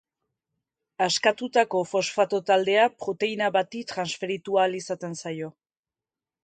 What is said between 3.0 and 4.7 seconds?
proteina bati transferitu